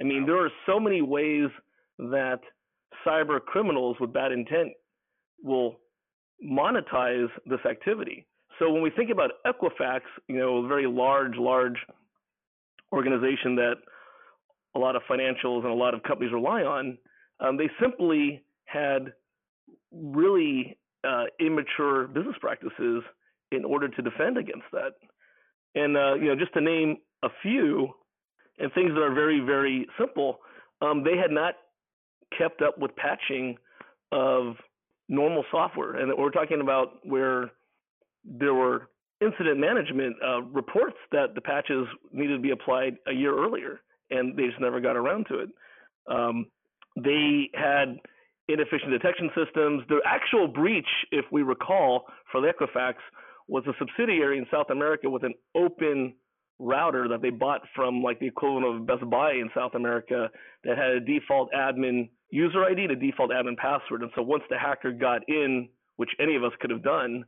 I 0.00 0.04
mean, 0.04 0.26
there 0.26 0.42
are 0.42 0.50
so 0.66 0.78
many 0.78 1.02
ways 1.02 1.48
that 1.98 2.40
cyber 3.06 3.40
criminals 3.40 3.96
with 4.00 4.12
bad 4.12 4.32
intent 4.32 4.72
will 5.42 5.76
monetize 6.44 7.28
this 7.46 7.60
activity. 7.68 8.26
So 8.58 8.70
when 8.70 8.82
we 8.82 8.90
think 8.90 9.10
about 9.10 9.30
Equifax, 9.46 10.00
you 10.28 10.36
know, 10.38 10.64
a 10.64 10.68
very 10.68 10.86
large, 10.86 11.36
large 11.36 11.76
organization 12.92 13.56
that 13.56 13.74
a 14.74 14.78
lot 14.78 14.96
of 14.96 15.02
financials 15.10 15.62
and 15.62 15.72
a 15.72 15.74
lot 15.74 15.94
of 15.94 16.02
companies 16.02 16.32
rely 16.32 16.62
on, 16.62 16.98
um, 17.40 17.56
they 17.56 17.70
simply 17.80 18.42
had 18.64 19.12
really 19.92 20.76
uh, 21.08 21.24
immature 21.40 22.06
business 22.08 22.36
practices 22.40 23.02
in 23.50 23.64
order 23.64 23.88
to 23.88 24.02
defend 24.02 24.36
against 24.36 24.66
that. 24.72 24.92
And 25.74 25.96
uh, 25.96 26.14
you 26.14 26.26
know, 26.26 26.36
just 26.36 26.52
to 26.54 26.60
name 26.60 26.98
a 27.22 27.28
few, 27.42 27.88
and 28.58 28.72
things 28.72 28.90
that 28.94 29.00
are 29.00 29.14
very, 29.14 29.40
very 29.40 29.86
simple, 29.98 30.38
um, 30.82 31.04
they 31.04 31.16
had 31.16 31.30
not 31.30 31.54
kept 32.36 32.60
up 32.60 32.78
with 32.78 32.94
patching 32.96 33.56
of 34.12 34.54
normal 35.08 35.44
software. 35.50 35.96
And 35.96 36.12
we're 36.16 36.30
talking 36.30 36.60
about 36.60 36.98
where 37.04 37.50
there 38.24 38.54
were 38.54 38.88
incident 39.20 39.58
management 39.58 40.16
uh, 40.24 40.42
reports 40.42 40.96
that 41.12 41.34
the 41.34 41.40
patches 41.40 41.86
needed 42.12 42.36
to 42.36 42.42
be 42.42 42.50
applied 42.50 42.96
a 43.06 43.12
year 43.12 43.36
earlier, 43.36 43.80
and 44.10 44.36
they 44.36 44.46
just 44.46 44.60
never 44.60 44.80
got 44.80 44.96
around 44.96 45.26
to 45.28 45.40
it. 45.40 45.48
Um, 46.10 46.46
they 46.96 47.50
had 47.54 47.98
inefficient 48.48 48.90
detection 48.90 49.30
systems. 49.36 49.82
The 49.88 50.00
actual 50.04 50.48
breach, 50.48 50.88
if 51.12 51.24
we 51.30 51.42
recall, 51.42 52.04
for 52.32 52.40
the 52.40 52.48
Equifax 52.48 52.94
was 53.46 53.64
a 53.66 53.72
subsidiary 53.78 54.38
in 54.38 54.46
South 54.50 54.70
America 54.70 55.08
with 55.08 55.24
an 55.24 55.34
open 55.54 56.14
router 56.58 57.06
that 57.08 57.22
they 57.22 57.30
bought 57.30 57.62
from 57.74 58.02
like 58.02 58.18
the 58.18 58.26
equivalent 58.26 58.66
of 58.66 58.86
Best 58.86 59.08
Buy 59.08 59.32
in 59.32 59.48
South 59.54 59.74
America 59.74 60.28
that 60.64 60.76
had 60.76 60.90
a 60.90 61.00
default 61.00 61.50
admin 61.52 62.08
user 62.30 62.64
ID 62.64 62.82
and 62.82 62.92
a 62.92 62.96
default 62.96 63.30
admin 63.30 63.56
password. 63.56 64.02
And 64.02 64.10
so 64.14 64.22
once 64.22 64.42
the 64.50 64.58
hacker 64.58 64.92
got 64.92 65.26
in, 65.28 65.68
which 65.96 66.10
any 66.20 66.36
of 66.36 66.44
us 66.44 66.52
could 66.60 66.70
have 66.70 66.82
done, 66.82 67.24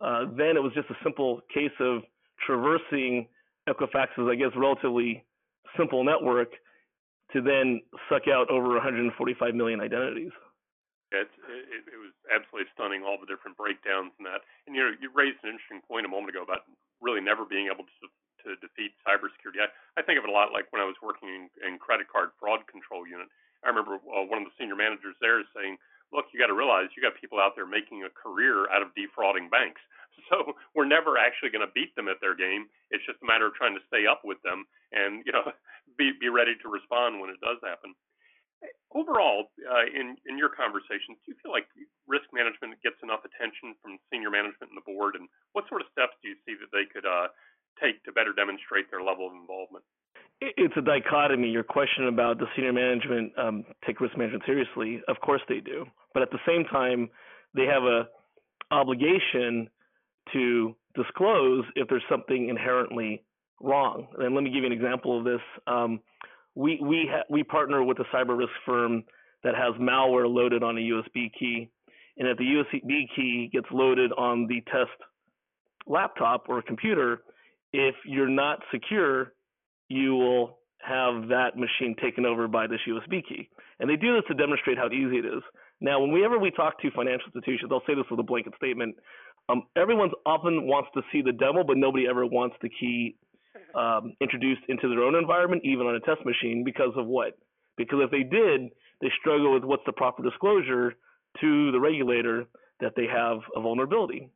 uh, 0.00 0.26
then 0.36 0.56
it 0.56 0.62
was 0.62 0.72
just 0.74 0.90
a 0.90 0.96
simple 1.02 1.40
case 1.52 1.72
of 1.80 2.02
traversing 2.46 3.26
Equifax's, 3.68 4.28
I 4.30 4.36
guess, 4.36 4.50
relatively 4.56 5.24
simple 5.76 6.04
network 6.04 6.48
to 7.32 7.42
then 7.42 7.80
suck 8.08 8.22
out 8.32 8.50
over 8.50 8.68
145 8.74 9.54
million 9.54 9.80
identities. 9.80 10.30
It, 11.08 11.32
it, 11.48 11.88
it 11.88 11.98
was 11.98 12.12
absolutely 12.28 12.68
stunning, 12.76 13.00
all 13.00 13.16
the 13.16 13.28
different 13.28 13.56
breakdowns 13.56 14.12
and 14.20 14.28
that. 14.28 14.44
And 14.68 14.76
you 14.76 14.84
know, 14.84 14.92
you 15.00 15.08
raised 15.08 15.40
an 15.40 15.48
interesting 15.56 15.80
point 15.88 16.04
a 16.04 16.12
moment 16.12 16.36
ago 16.36 16.44
about 16.44 16.68
really 17.00 17.24
never 17.24 17.48
being 17.48 17.72
able 17.72 17.88
to 17.88 18.06
to 18.46 18.54
defeat 18.62 18.94
cybersecurity. 19.02 19.58
I, 19.58 19.68
I 19.98 20.02
think 20.06 20.18
of 20.18 20.24
it 20.24 20.30
a 20.30 20.36
lot 20.36 20.54
like 20.54 20.70
when 20.70 20.78
I 20.78 20.86
was 20.86 20.94
working 21.02 21.26
in, 21.28 21.42
in 21.66 21.78
credit 21.78 22.06
card 22.06 22.30
fraud 22.38 22.62
control 22.70 23.02
unit. 23.02 23.26
I 23.66 23.68
remember 23.68 23.98
uh, 23.98 24.22
one 24.22 24.38
of 24.38 24.46
the 24.46 24.54
senior 24.54 24.78
managers 24.78 25.18
there 25.18 25.42
saying, 25.56 25.78
"Look, 26.14 26.30
you 26.30 26.38
got 26.38 26.52
to 26.52 26.56
realize 26.58 26.94
you 26.94 27.02
got 27.02 27.18
people 27.18 27.42
out 27.42 27.58
there 27.58 27.66
making 27.66 28.06
a 28.06 28.12
career 28.14 28.70
out 28.70 28.82
of 28.82 28.94
defrauding 28.94 29.48
banks. 29.50 29.82
So 30.34 30.58
we're 30.74 30.84
never 30.84 31.14
actually 31.16 31.54
going 31.54 31.64
to 31.64 31.70
beat 31.72 31.94
them 31.94 32.10
at 32.10 32.18
their 32.20 32.34
game. 32.34 32.66
It's 32.90 33.06
just 33.06 33.22
a 33.22 33.26
matter 33.26 33.46
of 33.46 33.54
trying 33.54 33.78
to 33.78 33.86
stay 33.86 34.02
up 34.04 34.26
with 34.26 34.36
them 34.42 34.66
and 34.90 35.22
you 35.24 35.30
know 35.30 35.54
be 35.98 36.10
be 36.18 36.28
ready 36.28 36.58
to 36.58 36.68
respond 36.68 37.20
when 37.22 37.30
it 37.30 37.40
does 37.40 37.62
happen." 37.62 37.94
Overall, 38.94 39.52
uh, 39.62 39.86
in 39.92 40.38
your 40.38 40.48
conversations, 40.48 41.20
do 41.22 41.30
you 41.30 41.36
feel 41.42 41.52
like 41.52 41.68
risk 42.08 42.26
management 42.32 42.80
gets 42.82 42.96
enough 43.04 43.20
attention 43.22 43.76
from 43.84 44.00
senior 44.10 44.32
management 44.32 44.72
and 44.72 44.78
the 44.78 44.86
board? 44.86 45.14
And 45.14 45.28
what 45.52 45.68
sort 45.68 45.84
of 45.84 45.88
steps 45.92 46.16
do 46.24 46.32
you 46.32 46.38
see 46.48 46.56
that 46.58 46.72
they 46.72 46.88
could 46.88 47.04
uh, 47.04 47.28
take 47.78 48.02
to 48.04 48.12
better 48.12 48.32
demonstrate 48.32 48.90
their 48.90 49.04
level 49.04 49.28
of 49.28 49.36
involvement? 49.36 49.84
It's 50.40 50.74
a 50.76 50.82
dichotomy. 50.82 51.50
Your 51.50 51.66
question 51.66 52.06
about 52.08 52.38
the 52.38 52.46
senior 52.54 52.72
management 52.72 53.32
um, 53.38 53.64
take 53.86 54.00
risk 54.00 54.16
management 54.16 54.44
seriously, 54.46 55.02
of 55.08 55.20
course 55.20 55.42
they 55.48 55.60
do, 55.60 55.84
but 56.14 56.22
at 56.22 56.30
the 56.30 56.38
same 56.46 56.64
time, 56.64 57.10
they 57.54 57.66
have 57.66 57.82
a 57.82 58.06
obligation 58.70 59.68
to 60.32 60.76
disclose 60.94 61.64
if 61.74 61.88
there's 61.88 62.02
something 62.08 62.48
inherently 62.48 63.24
wrong. 63.60 64.06
And 64.18 64.34
let 64.34 64.44
me 64.44 64.50
give 64.50 64.62
you 64.62 64.66
an 64.66 64.72
example 64.72 65.18
of 65.18 65.24
this. 65.24 65.40
Um, 65.66 66.00
we 66.58 66.80
we 66.82 67.08
ha- 67.08 67.22
we 67.30 67.44
partner 67.44 67.84
with 67.84 67.98
a 68.00 68.04
cyber 68.14 68.36
risk 68.36 68.50
firm 68.66 69.04
that 69.44 69.54
has 69.54 69.74
malware 69.80 70.28
loaded 70.28 70.64
on 70.64 70.76
a 70.76 70.80
USB 70.80 71.30
key, 71.38 71.70
and 72.18 72.26
if 72.28 72.36
the 72.36 72.44
USB 72.44 73.06
key 73.14 73.48
gets 73.52 73.66
loaded 73.70 74.10
on 74.18 74.48
the 74.48 74.60
test 74.62 74.90
laptop 75.86 76.46
or 76.48 76.60
computer, 76.60 77.22
if 77.72 77.94
you're 78.04 78.28
not 78.28 78.58
secure, 78.72 79.32
you 79.88 80.16
will 80.16 80.58
have 80.80 81.28
that 81.28 81.50
machine 81.56 81.94
taken 82.02 82.26
over 82.26 82.48
by 82.48 82.66
this 82.66 82.80
USB 82.88 83.22
key. 83.26 83.48
And 83.78 83.88
they 83.88 83.96
do 83.96 84.14
this 84.14 84.24
to 84.26 84.34
demonstrate 84.34 84.78
how 84.78 84.88
easy 84.88 85.18
it 85.18 85.24
is. 85.24 85.42
Now, 85.80 86.00
whenever 86.04 86.40
we 86.40 86.50
talk 86.50 86.80
to 86.82 86.90
financial 86.90 87.26
institutions, 87.26 87.70
I'll 87.72 87.82
say 87.86 87.94
this 87.94 88.04
with 88.10 88.18
a 88.18 88.24
blanket 88.24 88.54
statement. 88.56 88.96
Um, 89.48 89.62
everyone 89.76 90.10
often 90.26 90.66
wants 90.66 90.90
to 90.94 91.02
see 91.12 91.22
the 91.22 91.32
demo, 91.32 91.62
but 91.62 91.76
nobody 91.76 92.08
ever 92.08 92.26
wants 92.26 92.56
the 92.60 92.68
key 92.68 93.16
um, 93.74 94.14
introduced 94.20 94.62
into 94.68 94.88
their 94.88 95.02
own 95.02 95.14
environment, 95.14 95.62
even 95.64 95.86
on 95.86 95.94
a 95.94 96.00
test 96.00 96.24
machine, 96.24 96.62
because 96.64 96.92
of 96.96 97.06
what? 97.06 97.38
Because 97.76 98.00
if 98.02 98.10
they 98.10 98.22
did, 98.22 98.70
they 99.00 99.10
struggle 99.20 99.54
with 99.54 99.64
what's 99.64 99.84
the 99.86 99.92
proper 99.92 100.22
disclosure 100.22 100.94
to 101.40 101.72
the 101.72 101.80
regulator 101.80 102.44
that 102.80 102.92
they 102.96 103.06
have 103.06 103.38
a 103.54 103.60
vulnerability, 103.60 104.30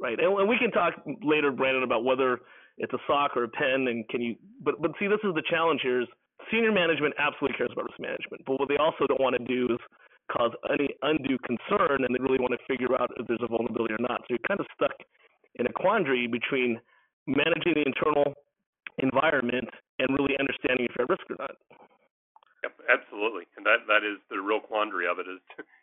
right? 0.00 0.18
And, 0.18 0.38
and 0.38 0.48
we 0.48 0.58
can 0.58 0.70
talk 0.70 0.94
later, 1.22 1.50
Brandon, 1.50 1.82
about 1.82 2.04
whether 2.04 2.40
it's 2.78 2.92
a 2.92 2.98
SOC 3.06 3.36
or 3.36 3.44
a 3.44 3.48
pen, 3.48 3.88
and 3.88 4.08
can 4.08 4.20
you? 4.20 4.36
But 4.62 4.80
but 4.80 4.92
see, 4.98 5.06
this 5.06 5.20
is 5.24 5.34
the 5.34 5.44
challenge 5.48 5.80
here: 5.82 6.00
is 6.02 6.08
senior 6.50 6.72
management 6.72 7.14
absolutely 7.18 7.56
cares 7.56 7.70
about 7.72 7.86
risk 7.86 8.00
management, 8.00 8.42
but 8.46 8.60
what 8.60 8.68
they 8.68 8.76
also 8.76 9.06
don't 9.06 9.20
want 9.20 9.36
to 9.36 9.44
do 9.44 9.74
is 9.74 9.80
cause 10.30 10.52
any 10.72 10.90
undue 11.02 11.38
concern, 11.46 12.04
and 12.04 12.10
they 12.12 12.20
really 12.20 12.40
want 12.40 12.52
to 12.52 12.60
figure 12.66 12.92
out 13.00 13.10
if 13.16 13.26
there's 13.26 13.42
a 13.42 13.48
vulnerability 13.48 13.94
or 13.94 14.02
not. 14.02 14.20
So 14.26 14.36
you're 14.36 14.48
kind 14.48 14.60
of 14.60 14.66
stuck 14.74 14.96
in 15.56 15.66
a 15.66 15.72
quandary 15.72 16.26
between 16.26 16.80
managing 17.26 17.74
the 17.74 17.84
internal 17.86 18.34
environment 18.98 19.68
and 19.98 20.08
really 20.16 20.36
understanding 20.38 20.86
if 20.86 20.92
you're 20.96 21.04
at 21.04 21.12
risk 21.12 21.26
or 21.30 21.36
not. 21.38 21.56
Yep, 22.64 22.74
absolutely, 22.88 23.46
and 23.54 23.62
that 23.62 23.86
that 23.86 24.02
is 24.02 24.18
the 24.26 24.40
real 24.40 24.58
quandary 24.58 25.06
of 25.06 25.20
it 25.20 25.28
is 25.28 25.38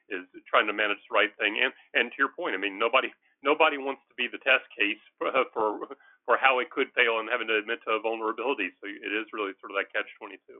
is 0.09 0.25
trying 0.49 0.67
to 0.67 0.75
manage 0.75 0.99
the 1.07 1.13
right 1.15 1.31
thing. 1.39 1.61
And 1.61 1.71
and 1.93 2.11
to 2.11 2.17
your 2.19 2.33
point, 2.33 2.57
I 2.57 2.59
mean, 2.59 2.75
nobody 2.75 3.13
nobody 3.45 3.77
wants 3.77 4.01
to 4.09 4.15
be 4.17 4.27
the 4.27 4.41
test 4.41 4.65
case 4.73 4.99
for 5.15 5.31
for, 5.53 5.95
for 6.25 6.35
how 6.35 6.59
it 6.59 6.73
could 6.73 6.91
fail 6.91 7.21
and 7.21 7.29
having 7.29 7.47
to 7.47 7.55
admit 7.55 7.79
to 7.85 7.95
a 7.95 8.03
vulnerability. 8.03 8.73
So 8.81 8.89
it 8.89 9.13
is 9.13 9.29
really 9.31 9.55
sort 9.61 9.71
of 9.71 9.77
that 9.79 9.93
catch 9.93 10.09
twenty 10.19 10.41
two. 10.49 10.59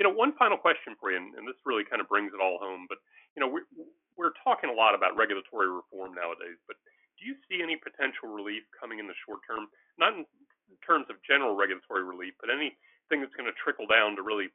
You 0.00 0.08
know, 0.08 0.14
one 0.16 0.32
final 0.40 0.56
question 0.56 0.96
for 0.96 1.12
you, 1.12 1.20
and, 1.20 1.36
and 1.36 1.44
this 1.44 1.60
really 1.68 1.84
kind 1.84 2.00
of 2.00 2.08
brings 2.08 2.32
it 2.32 2.40
all 2.40 2.56
home. 2.56 2.88
But 2.88 3.04
you 3.36 3.44
know, 3.44 3.50
we're, 3.52 3.68
we're 4.16 4.34
talking 4.42 4.72
a 4.72 4.74
lot 4.74 4.96
about 4.96 5.14
regulatory 5.14 5.68
reform 5.68 6.16
nowadays. 6.16 6.56
But 6.64 6.80
do 7.20 7.28
you 7.28 7.36
see 7.46 7.60
any 7.60 7.76
potential 7.76 8.32
relief 8.32 8.64
coming 8.72 8.98
in 8.98 9.06
the 9.06 9.18
short 9.28 9.44
term? 9.44 9.68
Not 10.00 10.16
terms 10.84 11.06
of 11.08 11.20
general 11.22 11.54
regulatory 11.56 12.04
relief, 12.04 12.34
but 12.40 12.50
anything 12.50 13.20
that's 13.20 13.34
going 13.36 13.48
to 13.48 13.56
trickle 13.56 13.86
down 13.86 14.16
to 14.16 14.22
really 14.22 14.50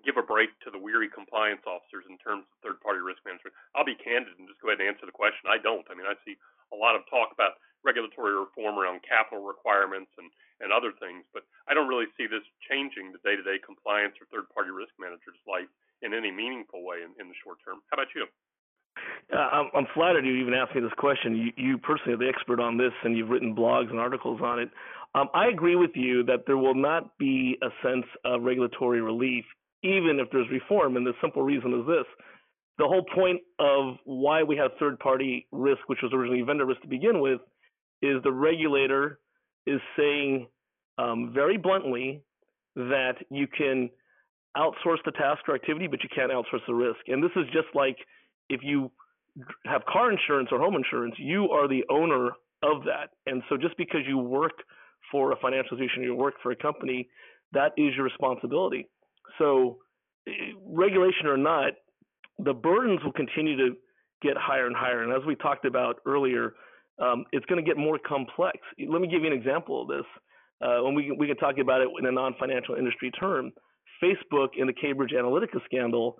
give 0.00 0.16
a 0.16 0.24
break 0.24 0.48
to 0.64 0.72
the 0.72 0.80
weary 0.80 1.08
compliance 1.12 1.60
officers 1.68 2.08
in 2.08 2.16
terms 2.16 2.48
of 2.48 2.54
third 2.64 2.78
party 2.80 3.00
risk 3.00 3.20
management? 3.24 3.52
I'll 3.76 3.86
be 3.86 3.98
candid 3.98 4.38
and 4.40 4.48
just 4.48 4.60
go 4.60 4.72
ahead 4.72 4.80
and 4.80 4.88
answer 4.88 5.04
the 5.04 5.14
question. 5.14 5.52
I 5.52 5.60
don't. 5.60 5.84
I 5.90 5.94
mean, 5.94 6.08
I 6.08 6.16
see 6.24 6.40
a 6.72 6.78
lot 6.78 6.96
of 6.96 7.04
talk 7.12 7.32
about 7.32 7.60
regulatory 7.84 8.32
reform 8.32 8.78
around 8.78 9.02
capital 9.02 9.42
requirements 9.42 10.10
and, 10.16 10.30
and 10.62 10.70
other 10.70 10.94
things, 11.02 11.26
but 11.34 11.42
I 11.66 11.74
don't 11.74 11.90
really 11.90 12.08
see 12.14 12.30
this 12.30 12.46
changing 12.64 13.10
the 13.10 13.22
day 13.26 13.34
to 13.34 13.42
day 13.42 13.58
compliance 13.58 14.14
or 14.22 14.30
third 14.30 14.48
party 14.54 14.70
risk 14.70 14.94
managers' 14.96 15.42
life 15.44 15.68
in 16.00 16.14
any 16.14 16.30
meaningful 16.30 16.86
way 16.86 17.02
in, 17.02 17.10
in 17.18 17.26
the 17.28 17.38
short 17.42 17.58
term. 17.66 17.82
How 17.90 17.98
about 17.98 18.14
you? 18.14 18.26
Uh, 19.32 19.64
I'm, 19.74 19.86
flattered 19.94 20.26
you 20.26 20.34
even 20.34 20.52
asked 20.52 20.74
me 20.74 20.82
this 20.82 20.92
question. 20.98 21.36
You, 21.36 21.52
you 21.56 21.78
personally 21.78 22.14
are 22.14 22.18
the 22.18 22.28
expert 22.28 22.60
on 22.60 22.76
this, 22.76 22.92
and 23.02 23.16
you've 23.16 23.30
written 23.30 23.54
blogs 23.54 23.88
and 23.88 23.98
articles 23.98 24.40
on 24.42 24.58
it. 24.58 24.70
Um, 25.14 25.28
I 25.34 25.48
agree 25.48 25.76
with 25.76 25.92
you 25.94 26.22
that 26.24 26.44
there 26.46 26.58
will 26.58 26.74
not 26.74 27.16
be 27.18 27.56
a 27.62 27.68
sense 27.86 28.04
of 28.24 28.42
regulatory 28.42 29.00
relief, 29.00 29.44
even 29.82 30.18
if 30.20 30.28
there's 30.30 30.48
reform. 30.50 30.96
And 30.96 31.06
the 31.06 31.12
simple 31.20 31.42
reason 31.42 31.72
is 31.80 31.86
this 31.86 32.04
the 32.78 32.86
whole 32.86 33.04
point 33.14 33.40
of 33.58 33.96
why 34.04 34.42
we 34.42 34.56
have 34.56 34.70
third 34.78 34.98
party 34.98 35.46
risk, 35.52 35.80
which 35.86 35.98
was 36.02 36.12
originally 36.14 36.42
vendor 36.42 36.66
risk 36.66 36.80
to 36.82 36.88
begin 36.88 37.20
with, 37.20 37.40
is 38.00 38.22
the 38.24 38.32
regulator 38.32 39.20
is 39.66 39.80
saying 39.96 40.48
um, 40.98 41.32
very 41.34 41.58
bluntly 41.58 42.22
that 42.74 43.14
you 43.30 43.46
can 43.46 43.90
outsource 44.56 44.98
the 45.04 45.12
task 45.12 45.40
or 45.48 45.54
activity, 45.54 45.86
but 45.86 46.02
you 46.02 46.08
can't 46.14 46.32
outsource 46.32 46.64
the 46.66 46.74
risk. 46.74 46.98
And 47.08 47.22
this 47.22 47.30
is 47.36 47.44
just 47.52 47.68
like 47.74 47.96
if 48.48 48.60
you 48.62 48.90
have 49.66 49.82
car 49.86 50.10
insurance 50.10 50.48
or 50.52 50.58
home 50.58 50.76
insurance, 50.76 51.14
you 51.18 51.48
are 51.50 51.68
the 51.68 51.84
owner 51.90 52.30
of 52.62 52.84
that. 52.84 53.10
And 53.26 53.42
so 53.48 53.56
just 53.56 53.76
because 53.76 54.00
you 54.06 54.18
work 54.18 54.52
for 55.10 55.32
a 55.32 55.36
financial 55.36 55.76
institution, 55.76 56.02
you 56.02 56.14
work 56.14 56.34
for 56.42 56.52
a 56.52 56.56
company, 56.56 57.08
that 57.52 57.72
is 57.76 57.94
your 57.94 58.04
responsibility. 58.04 58.88
So 59.38 59.78
eh, 60.28 60.32
regulation 60.64 61.26
or 61.26 61.36
not, 61.36 61.72
the 62.38 62.52
burdens 62.52 63.00
will 63.04 63.12
continue 63.12 63.56
to 63.56 63.76
get 64.22 64.36
higher 64.36 64.66
and 64.66 64.76
higher. 64.76 65.02
And 65.02 65.12
as 65.12 65.26
we 65.26 65.34
talked 65.36 65.64
about 65.64 65.96
earlier, 66.06 66.54
um, 67.00 67.24
it's 67.32 67.44
going 67.46 67.62
to 67.62 67.68
get 67.68 67.76
more 67.76 67.98
complex. 68.06 68.58
Let 68.78 69.00
me 69.00 69.08
give 69.08 69.22
you 69.22 69.26
an 69.28 69.32
example 69.32 69.82
of 69.82 69.88
this. 69.88 70.06
Uh, 70.62 70.82
when 70.82 70.94
we 70.94 71.10
we 71.10 71.26
can 71.26 71.36
talk 71.36 71.58
about 71.58 71.80
it 71.80 71.88
in 71.98 72.06
a 72.06 72.12
non-financial 72.12 72.76
industry 72.76 73.10
term, 73.10 73.50
Facebook 74.02 74.50
in 74.56 74.68
the 74.68 74.72
Cambridge 74.72 75.10
Analytica 75.10 75.58
scandal, 75.64 76.18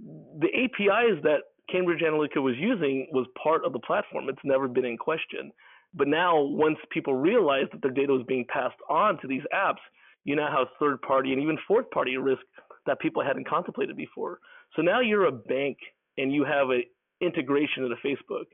the 0.00 0.48
APIs 0.48 1.22
that 1.22 1.40
Cambridge 1.72 2.00
Analytica 2.00 2.42
was 2.42 2.54
using 2.58 3.08
was 3.12 3.26
part 3.42 3.64
of 3.64 3.72
the 3.72 3.78
platform. 3.80 4.28
It's 4.28 4.38
never 4.44 4.68
been 4.68 4.84
in 4.84 4.98
question. 4.98 5.50
But 5.94 6.08
now, 6.08 6.40
once 6.40 6.78
people 6.90 7.14
realize 7.14 7.66
that 7.72 7.82
their 7.82 7.90
data 7.90 8.12
was 8.12 8.24
being 8.28 8.46
passed 8.48 8.78
on 8.88 9.20
to 9.20 9.26
these 9.26 9.42
apps, 9.54 9.82
you 10.24 10.36
now 10.36 10.50
have 10.56 10.68
third 10.78 11.02
party 11.02 11.32
and 11.32 11.42
even 11.42 11.58
fourth 11.66 11.90
party 11.90 12.16
risk 12.16 12.42
that 12.86 13.00
people 13.00 13.22
hadn't 13.24 13.48
contemplated 13.48 13.96
before. 13.96 14.38
So 14.76 14.82
now 14.82 15.00
you're 15.00 15.26
a 15.26 15.32
bank 15.32 15.78
and 16.18 16.32
you 16.32 16.44
have 16.44 16.70
an 16.70 16.84
integration 17.20 17.84
into 17.84 17.96
Facebook 18.04 18.46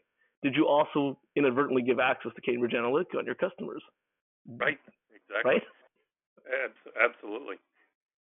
did 0.42 0.54
you 0.54 0.66
also 0.66 1.18
inadvertently 1.37 1.82
give 1.82 1.98
access 1.98 2.32
to 2.34 2.40
Cambridge 2.40 2.72
Analytica 2.72 3.18
on 3.18 3.26
your 3.26 3.34
customers? 3.34 3.82
Right. 4.46 4.78
Exactly. 5.10 5.52
Right. 5.52 5.62
Absolutely. 7.02 7.56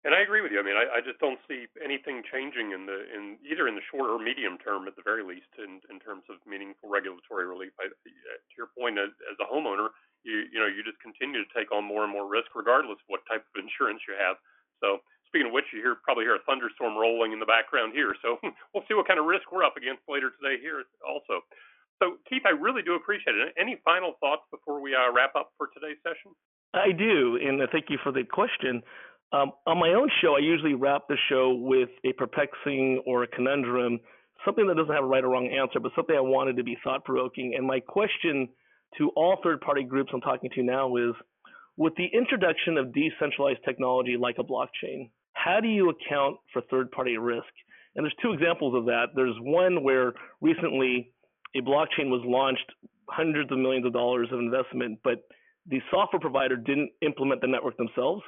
And 0.06 0.14
I 0.14 0.22
agree 0.22 0.40
with 0.40 0.54
you. 0.54 0.62
I 0.62 0.66
mean, 0.66 0.78
I, 0.78 0.98
I 0.98 1.00
just 1.02 1.18
don't 1.18 1.42
see 1.50 1.66
anything 1.82 2.22
changing 2.30 2.70
in 2.70 2.86
the 2.86 3.02
in 3.10 3.34
either 3.42 3.66
in 3.66 3.74
the 3.74 3.82
short 3.90 4.06
or 4.06 4.22
medium 4.22 4.54
term, 4.62 4.86
at 4.86 4.94
the 4.94 5.02
very 5.02 5.26
least, 5.26 5.50
in 5.58 5.82
in 5.90 5.98
terms 5.98 6.22
of 6.30 6.38
meaningful 6.46 6.86
regulatory 6.86 7.50
relief. 7.50 7.74
I, 7.82 7.90
to 7.90 8.54
your 8.54 8.70
point, 8.78 8.94
as, 8.94 9.10
as 9.26 9.34
a 9.42 9.46
homeowner, 9.50 9.90
you 10.22 10.46
you 10.54 10.62
know 10.62 10.70
you 10.70 10.86
just 10.86 11.02
continue 11.02 11.42
to 11.42 11.50
take 11.50 11.74
on 11.74 11.82
more 11.82 12.06
and 12.06 12.12
more 12.14 12.30
risk, 12.30 12.54
regardless 12.54 13.02
of 13.02 13.08
what 13.10 13.26
type 13.26 13.42
of 13.42 13.54
insurance 13.58 13.98
you 14.06 14.14
have. 14.14 14.38
So, 14.78 15.02
speaking 15.26 15.50
of 15.50 15.54
which, 15.54 15.66
you 15.74 15.82
hear 15.82 15.98
probably 15.98 16.30
hear 16.30 16.38
a 16.38 16.44
thunderstorm 16.46 16.94
rolling 16.94 17.34
in 17.34 17.42
the 17.42 17.50
background 17.50 17.92
here. 17.92 18.14
So 18.22 18.38
we'll 18.70 18.86
see 18.86 18.94
what 18.94 19.06
kind 19.10 19.18
of 19.18 19.26
risk 19.26 19.50
we're 19.50 19.66
up 19.66 19.76
against 19.76 20.06
later 20.06 20.30
today 20.38 20.62
here 20.62 20.86
also. 21.02 21.42
So, 21.98 22.22
Keith, 22.30 22.46
I 22.46 22.54
really 22.54 22.82
do 22.82 22.94
appreciate 22.94 23.34
it. 23.34 23.50
Any 23.58 23.82
final 23.82 24.14
thoughts 24.22 24.46
before 24.54 24.78
we 24.80 24.94
uh, 24.94 25.10
wrap 25.10 25.34
up 25.34 25.50
for 25.58 25.66
today's 25.74 25.98
session? 26.06 26.30
I 26.74 26.92
do, 26.92 27.38
and 27.42 27.60
thank 27.72 27.90
you 27.90 27.98
for 28.02 28.12
the 28.12 28.22
question. 28.22 28.82
Um, 29.32 29.52
on 29.66 29.78
my 29.78 29.90
own 29.90 30.08
show, 30.22 30.36
I 30.36 30.40
usually 30.40 30.74
wrap 30.74 31.02
the 31.08 31.16
show 31.28 31.54
with 31.54 31.90
a 32.04 32.12
perplexing 32.14 33.02
or 33.06 33.24
a 33.24 33.26
conundrum, 33.26 34.00
something 34.44 34.66
that 34.66 34.76
doesn't 34.76 34.94
have 34.94 35.04
a 35.04 35.06
right 35.06 35.22
or 35.22 35.28
wrong 35.28 35.48
answer, 35.48 35.80
but 35.80 35.92
something 35.94 36.16
I 36.16 36.20
wanted 36.20 36.56
to 36.56 36.64
be 36.64 36.78
thought 36.82 37.04
provoking. 37.04 37.54
And 37.56 37.66
my 37.66 37.80
question 37.80 38.48
to 38.96 39.10
all 39.16 39.36
third 39.42 39.60
party 39.60 39.82
groups 39.82 40.10
I'm 40.14 40.22
talking 40.22 40.48
to 40.54 40.62
now 40.62 40.96
is 40.96 41.12
with 41.76 41.92
the 41.96 42.06
introduction 42.06 42.78
of 42.78 42.94
decentralized 42.94 43.60
technology 43.64 44.16
like 44.18 44.36
a 44.38 44.42
blockchain, 44.42 45.10
how 45.34 45.60
do 45.60 45.68
you 45.68 45.90
account 45.90 46.38
for 46.52 46.62
third 46.70 46.90
party 46.90 47.18
risk? 47.18 47.46
And 47.94 48.04
there's 48.04 48.14
two 48.22 48.32
examples 48.32 48.74
of 48.74 48.86
that. 48.86 49.08
There's 49.14 49.36
one 49.40 49.84
where 49.84 50.14
recently 50.40 51.12
a 51.54 51.60
blockchain 51.60 52.08
was 52.08 52.22
launched, 52.24 52.64
hundreds 53.08 53.52
of 53.52 53.58
millions 53.58 53.86
of 53.86 53.92
dollars 53.92 54.28
of 54.32 54.38
investment, 54.38 54.98
but 55.04 55.24
the 55.66 55.80
software 55.90 56.20
provider 56.20 56.56
didn't 56.56 56.90
implement 57.02 57.40
the 57.40 57.46
network 57.46 57.76
themselves. 57.76 58.22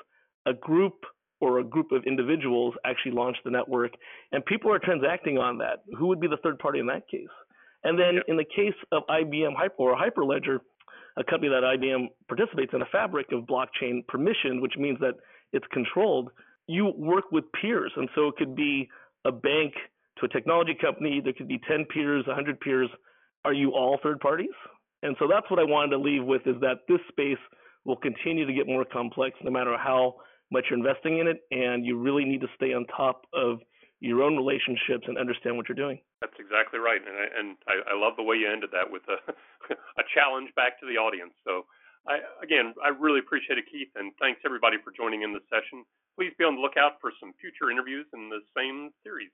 A 0.46 0.54
group 0.54 0.94
or 1.40 1.58
a 1.58 1.64
group 1.64 1.92
of 1.92 2.04
individuals 2.04 2.74
actually 2.84 3.12
launched 3.12 3.40
the 3.44 3.50
network, 3.50 3.92
and 4.32 4.44
people 4.44 4.72
are 4.72 4.78
transacting 4.78 5.38
on 5.38 5.58
that. 5.58 5.82
Who 5.98 6.06
would 6.08 6.20
be 6.20 6.28
the 6.28 6.36
third 6.42 6.58
party 6.58 6.80
in 6.80 6.86
that 6.86 7.08
case? 7.08 7.28
And 7.84 7.98
then 7.98 8.20
in 8.28 8.36
the 8.36 8.44
case 8.44 8.74
of 8.92 9.02
IBM 9.08 9.54
Hyper 9.56 9.74
or 9.78 9.96
Hyperledger, 9.96 10.58
a 11.16 11.24
company 11.24 11.50
that 11.50 11.62
IBM 11.62 12.08
participates 12.28 12.72
in 12.74 12.82
a 12.82 12.86
fabric 12.86 13.26
of 13.32 13.44
blockchain 13.44 14.06
permission, 14.06 14.60
which 14.60 14.74
means 14.78 14.98
that 15.00 15.14
it's 15.52 15.66
controlled, 15.72 16.30
you 16.66 16.92
work 16.96 17.24
with 17.32 17.44
peers. 17.60 17.92
And 17.96 18.08
so 18.14 18.28
it 18.28 18.36
could 18.36 18.54
be 18.54 18.88
a 19.24 19.32
bank 19.32 19.72
to 20.18 20.26
a 20.26 20.28
technology 20.28 20.76
company, 20.78 21.20
there 21.22 21.32
could 21.32 21.48
be 21.48 21.60
10 21.68 21.86
peers, 21.86 22.26
100 22.26 22.60
peers 22.60 22.88
are 23.44 23.54
you 23.54 23.70
all 23.72 23.98
third 24.02 24.20
parties? 24.20 24.50
And 25.02 25.16
so 25.18 25.26
that's 25.26 25.50
what 25.50 25.58
I 25.58 25.64
wanted 25.64 25.90
to 25.90 25.98
leave 25.98 26.24
with 26.24 26.42
is 26.46 26.56
that 26.60 26.80
this 26.88 27.00
space 27.08 27.38
will 27.84 27.96
continue 27.96 28.46
to 28.46 28.52
get 28.52 28.66
more 28.66 28.84
complex 28.84 29.36
no 29.42 29.50
matter 29.50 29.76
how 29.78 30.16
much 30.50 30.66
you're 30.70 30.78
investing 30.78 31.18
in 31.18 31.26
it. 31.26 31.42
And 31.50 31.86
you 31.86 31.98
really 31.98 32.24
need 32.24 32.40
to 32.42 32.50
stay 32.56 32.72
on 32.72 32.86
top 32.86 33.26
of 33.34 33.60
your 34.00 34.22
own 34.22 34.36
relationships 34.36 35.04
and 35.06 35.18
understand 35.18 35.56
what 35.56 35.68
you're 35.68 35.76
doing. 35.76 36.00
That's 36.20 36.36
exactly 36.40 36.80
right. 36.80 37.00
And 37.00 37.16
I, 37.16 37.26
and 37.38 37.48
I, 37.68 37.92
I 37.92 37.94
love 37.96 38.16
the 38.16 38.24
way 38.24 38.36
you 38.36 38.48
ended 38.48 38.70
that 38.72 38.88
with 38.88 39.04
a, 39.08 39.20
a 40.00 40.04
challenge 40.16 40.48
back 40.56 40.80
to 40.80 40.86
the 40.88 40.96
audience. 40.96 41.36
So 41.44 41.68
I, 42.08 42.24
again, 42.40 42.72
I 42.80 42.88
really 42.96 43.20
appreciate 43.20 43.60
it, 43.60 43.68
Keith, 43.68 43.92
and 43.96 44.12
thanks 44.16 44.40
everybody 44.44 44.80
for 44.80 44.88
joining 44.96 45.20
in 45.20 45.36
this 45.36 45.44
session. 45.52 45.84
Please 46.16 46.32
be 46.40 46.48
on 46.48 46.56
the 46.56 46.64
lookout 46.64 46.96
for 47.00 47.12
some 47.20 47.36
future 47.36 47.68
interviews 47.68 48.08
in 48.16 48.32
the 48.32 48.40
same 48.56 48.88
series. 49.04 49.32